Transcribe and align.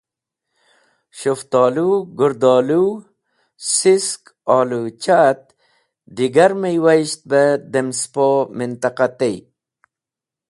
S̃hũftoluw, 1.17 1.93
gũrdolũw, 2.17 2.89
sisk, 3.75 4.21
olũcha 4.57 5.17
et 5.31 5.43
digar 6.15 6.51
meywayisht 6.61 7.21
be 7.29 7.41
dem 7.71 7.89
spo 8.01 8.27
mintaqah 8.57 9.11
tey. 9.19 9.37